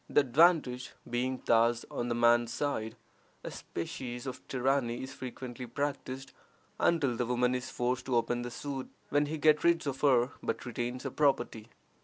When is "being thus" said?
1.07-1.85